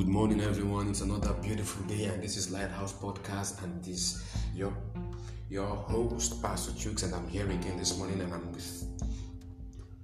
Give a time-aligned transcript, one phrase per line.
[0.00, 0.88] Good morning, everyone.
[0.88, 4.24] It's another beautiful day, and this is Lighthouse Podcast, and this
[4.54, 4.72] your
[5.50, 8.82] your host, Pastor Chooks, and I'm here again this morning, and I'm with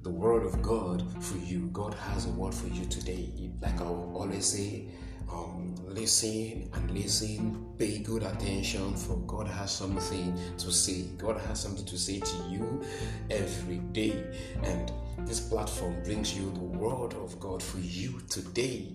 [0.03, 1.71] the Word of God for you.
[1.72, 3.31] God has a word for you today.
[3.63, 4.88] Like I always say,
[5.32, 11.06] um, listen and listen, pay good attention, for God has something to say.
[11.17, 12.85] God has something to say to you
[13.31, 14.26] every day,
[14.63, 18.94] and this platform brings you the Word of God for you today.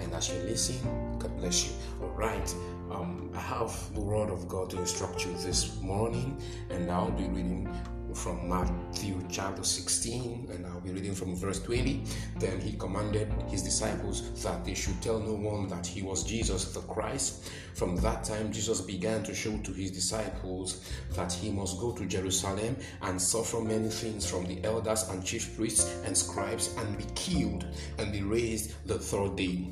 [0.00, 0.80] And as you listen,
[1.18, 1.72] God bless you.
[2.02, 2.54] All right,
[2.90, 6.40] um, I have the Word of God to instruct you this morning,
[6.70, 7.68] and I'll be reading
[8.14, 12.04] from Matthew chapter 16, and I'll be reading from verse 20.
[12.38, 16.72] Then he commanded his disciples that they should tell no one that he was Jesus
[16.72, 17.50] the Christ.
[17.74, 22.06] From that time, Jesus began to show to his disciples that he must go to
[22.06, 27.06] Jerusalem and suffer many things from the elders and chief priests and scribes and be
[27.14, 27.66] killed
[27.98, 29.70] and be raised the third day.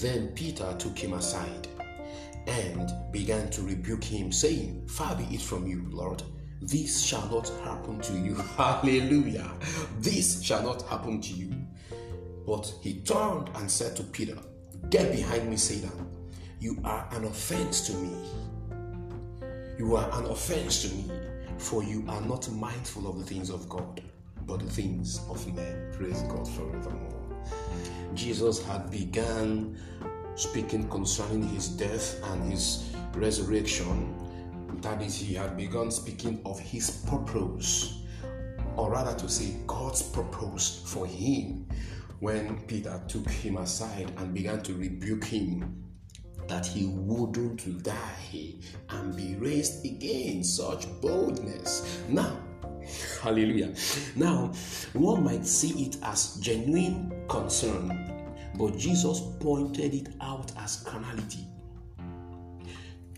[0.00, 1.66] Then Peter took him aside
[2.46, 6.22] and began to rebuke him, saying, Far be it from you, Lord.
[6.62, 8.34] This shall not happen to you.
[8.56, 9.50] Hallelujah.
[9.98, 11.52] This shall not happen to you.
[12.46, 14.38] But he turned and said to Peter,
[14.90, 16.08] Get behind me, Satan.
[16.60, 18.16] You are an offense to me.
[19.78, 21.10] You are an offense to me,
[21.58, 24.00] for you are not mindful of the things of God,
[24.46, 25.92] but the things of men.
[25.92, 27.27] Praise God forevermore.
[28.14, 29.76] Jesus had begun
[30.34, 34.14] speaking concerning his death and his resurrection.
[34.82, 38.02] That is, he had begun speaking of his purpose,
[38.76, 41.66] or rather to say, God's purpose for him.
[42.20, 45.84] When Peter took him aside and began to rebuke him
[46.48, 48.54] that he wouldn't die
[48.88, 52.00] and be raised again, such boldness.
[52.08, 52.38] Now,
[53.22, 53.74] Hallelujah.
[54.16, 54.52] Now,
[54.92, 61.46] one might see it as genuine concern, but Jesus pointed it out as carnality.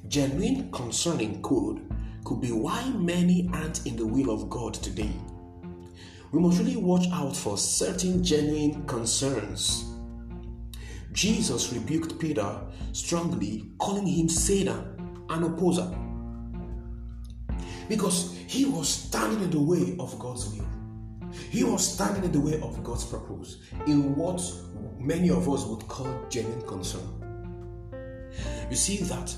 [0.08, 1.80] Genuine concern in code
[2.24, 5.12] could be why many aren't in the will of God today.
[6.32, 9.86] We must really watch out for certain genuine concerns.
[11.12, 12.60] Jesus rebuked Peter
[12.92, 15.92] strongly, calling him Satan, an opposer
[17.90, 20.64] because he was standing in the way of God's will.
[21.50, 24.40] He was standing in the way of God's purpose in what
[24.96, 27.02] many of us would call genuine concern.
[28.70, 29.34] You see that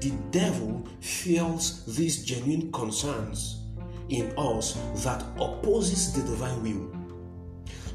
[0.00, 3.60] the devil feels these genuine concerns
[4.08, 4.72] in us
[5.04, 6.90] that opposes the divine will.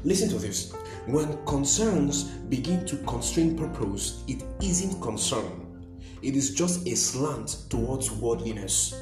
[0.04, 0.72] Listen to this.
[1.06, 5.66] When concerns begin to constrain purpose, it isn't concern.
[6.22, 8.94] It is just a slant towards worldliness.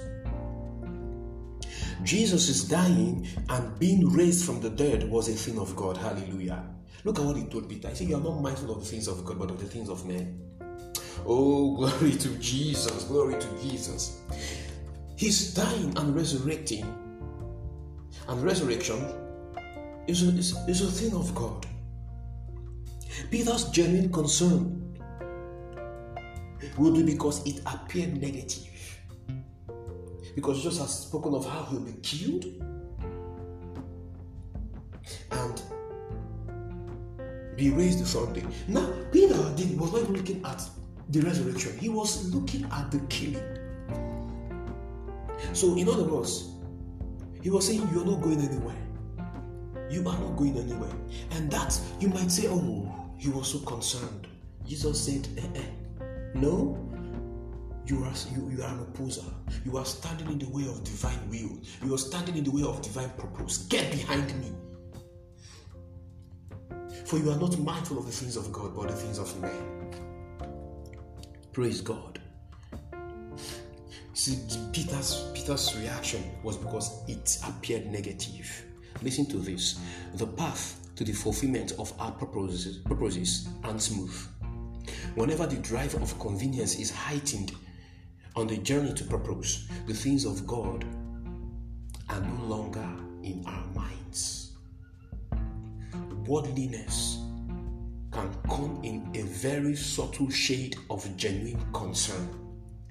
[2.06, 5.96] Jesus is dying and being raised from the dead was a thing of God.
[5.96, 6.64] Hallelujah.
[7.02, 7.88] Look at what he told Peter.
[7.88, 9.88] He said, You are not mindful of the things of God, but of the things
[9.88, 10.40] of men.
[11.26, 13.04] Oh, glory to Jesus.
[13.04, 14.20] Glory to Jesus.
[15.16, 16.84] He's dying and resurrecting.
[18.28, 19.04] And resurrection
[20.06, 21.66] is a, is, is a thing of God.
[23.32, 24.96] Peter's genuine concern
[26.78, 28.68] will be because it appeared negative
[30.36, 32.44] because Jesus has spoken of how he'll be killed
[35.32, 35.62] and
[37.56, 38.44] be raised the third day.
[38.68, 40.62] Now, Peter did, was not looking at
[41.08, 43.42] the resurrection, he was looking at the killing.
[45.54, 46.50] So, in other words,
[47.40, 48.76] he was saying, You're not going anywhere.
[49.88, 50.92] You are not going anywhere.
[51.30, 54.26] And that you might say, Oh, he was so concerned.
[54.66, 56.04] Jesus said, eh, eh.
[56.34, 56.85] No,
[57.86, 59.22] you are you, you are an opposer.
[59.64, 61.58] You are standing in the way of divine will.
[61.84, 63.58] You are standing in the way of divine purpose.
[63.58, 64.52] Get behind me.
[67.04, 69.76] For you are not mindful of the things of God, but the things of men.
[71.52, 72.20] Praise God.
[74.14, 74.38] See,
[74.72, 78.64] Peter's Peter's reaction was because it appeared negative.
[79.02, 79.78] Listen to this.
[80.14, 84.14] The path to the fulfillment of our purposes, purposes aren't smooth.
[85.14, 87.52] Whenever the drive of convenience is heightened
[88.36, 90.84] on the journey to purpose, the things of God
[92.10, 92.86] are no longer
[93.22, 94.52] in our minds.
[96.26, 97.18] Worldliness
[98.12, 102.28] can come in a very subtle shade of genuine concern.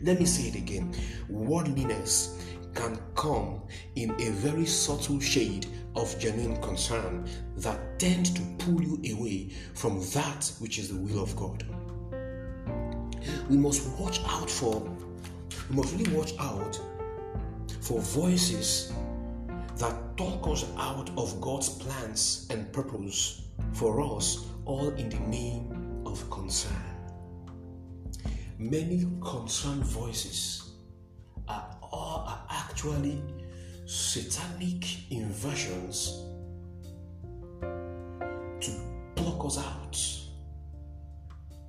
[0.01, 0.93] Let me say it again.
[1.29, 2.43] Worldliness
[2.73, 3.61] can come
[3.95, 7.27] in a very subtle shade of genuine concern
[7.57, 11.63] that tends to pull you away from that which is the will of God.
[13.49, 14.81] We must watch out for
[15.69, 16.79] we must really watch out
[17.81, 18.93] for voices
[19.77, 23.41] that talk us out of God's plans and purpose
[23.73, 26.71] for us, all in the name of concern.
[28.57, 30.71] Many concerned voices
[31.47, 33.21] are, are actually
[33.85, 36.23] satanic inversions
[38.61, 38.71] to
[39.15, 39.97] block us out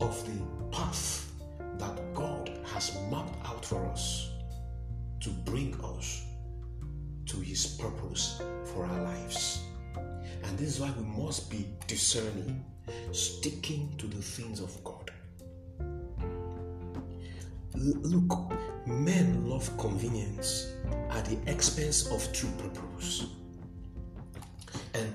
[0.01, 0.41] of the
[0.71, 1.33] path
[1.79, 3.16] that God has mapped
[7.37, 9.63] to His purpose for our lives.
[10.45, 12.65] And this is why we must be discerning,
[13.13, 15.11] sticking to the things of God.
[17.75, 18.53] Look,
[18.87, 20.73] men love convenience
[21.11, 23.27] at the expense of true purpose.
[24.95, 25.13] And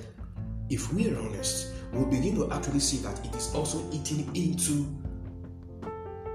[0.69, 4.85] if we are honest, we'll begin to actually see that it is also eating into,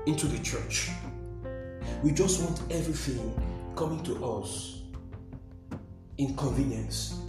[0.07, 0.91] into the church.
[2.03, 3.33] We just want everything
[3.77, 4.76] coming to us
[6.19, 7.21] in convenience.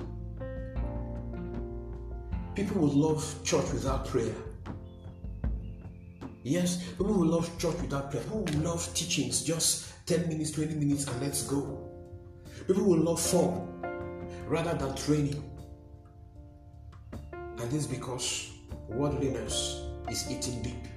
[2.56, 4.34] People would love church without prayer.
[6.44, 8.24] Yes, people will love church without prayer.
[8.24, 11.90] People will love teachings, just 10 minutes, 20 minutes, and let's go.
[12.66, 13.82] People will love form
[14.48, 15.44] rather than training.
[17.34, 18.52] And this because
[18.88, 20.88] worldliness is eating deep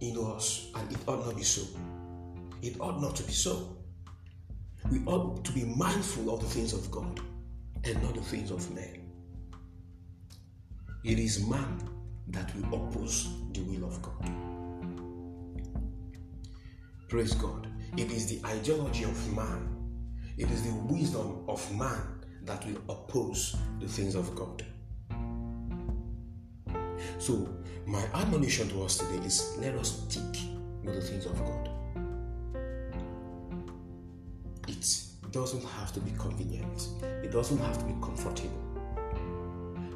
[0.00, 1.66] in us, and it ought not be so.
[2.62, 3.75] It ought not to be so.
[4.90, 7.20] We ought to be mindful of the things of God
[7.84, 9.10] and not the things of men.
[11.02, 11.88] It is man
[12.28, 14.30] that will oppose the will of God.
[17.08, 17.68] Praise God.
[17.96, 19.68] It is the ideology of man,
[20.36, 22.00] it is the wisdom of man
[22.42, 24.64] that will oppose the things of God.
[27.18, 27.48] So,
[27.86, 30.42] my admonition to us today is let us stick
[30.82, 31.75] with the things of God.
[35.36, 36.88] Doesn't have to be convenient,
[37.22, 38.58] it doesn't have to be comfortable.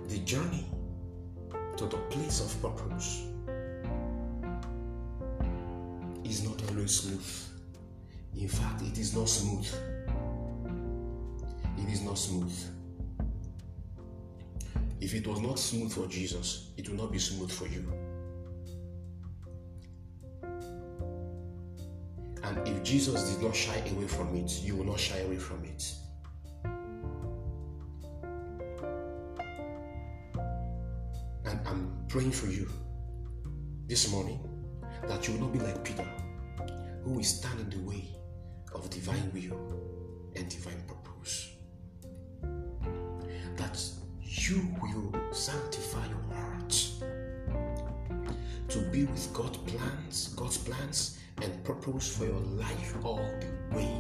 [0.09, 0.67] The journey
[1.79, 3.23] to the place of purpose
[6.25, 7.27] is not always smooth.
[8.37, 9.67] In fact, it is not smooth.
[11.79, 12.53] It is not smooth.
[15.01, 17.91] If it was not smooth for Jesus, it will not be smooth for you.
[22.71, 25.93] If Jesus did not shy away from it, you will not shy away from it.
[31.45, 32.69] And I'm praying for you
[33.87, 34.41] this morning
[35.09, 36.07] that you will not be like Peter,
[37.03, 38.05] who will stand in the way
[38.73, 39.59] of divine will
[40.37, 41.51] and divine purpose.
[43.57, 43.83] That
[44.23, 46.71] you will sanctify your heart
[48.69, 53.91] to be with God's plans, God's plans and purpose for your life all the way.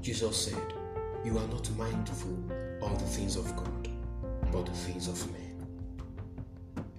[0.00, 0.74] Jesus said,
[1.24, 2.36] You are not mindful
[2.82, 3.82] of the things of God
[4.52, 5.66] but the things of men.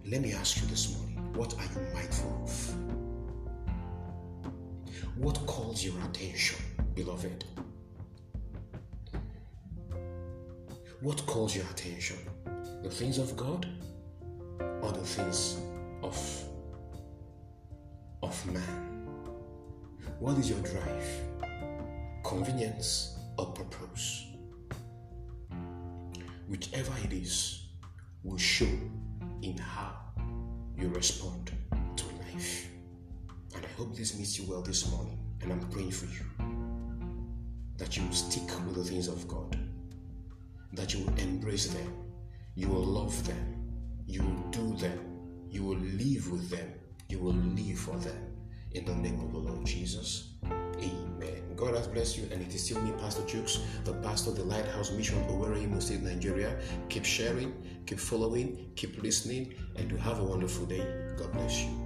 [0.07, 2.75] Let me ask you this morning what are you mindful of?
[5.18, 6.59] What calls your attention,
[6.95, 7.45] beloved?
[11.01, 12.18] What calls your attention?
[12.81, 13.68] The things of God
[14.81, 15.57] or the things
[16.01, 16.43] of,
[18.33, 19.06] of man?
[20.19, 21.07] What is your drive?
[22.24, 24.33] Convenience or purpose?
[26.54, 27.66] whichever it is,
[28.23, 28.69] will show
[29.42, 29.95] in how
[30.78, 31.52] you respond
[31.95, 32.69] to life.
[33.56, 35.18] And I hope this meets you well this morning.
[35.42, 36.25] And I'm praying for you
[37.78, 39.57] that you will stick with the things of God,
[40.73, 41.94] that you will embrace them,
[42.54, 43.73] you will love them,
[44.06, 44.99] you will do them,
[45.49, 46.71] you will live with them,
[47.13, 48.17] you will live for them.
[48.71, 50.31] In the name of the Lord Jesus.
[50.79, 51.55] Amen.
[51.55, 54.43] God has blessed you, and it is still me, Pastor Jukes, the pastor of the
[54.43, 56.59] Lighthouse Mission, Owerri, Imo State, Nigeria.
[56.89, 57.53] Keep sharing,
[57.85, 60.85] keep following, keep listening, and to have a wonderful day.
[61.15, 61.82] God bless you.